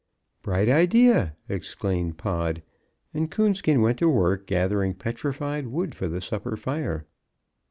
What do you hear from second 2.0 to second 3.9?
Pod. And Coonskin